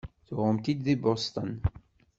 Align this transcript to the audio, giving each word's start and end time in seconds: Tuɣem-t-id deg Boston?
Tuɣem-t-id 0.27 0.79
deg 0.85 0.99
Boston? 1.03 1.51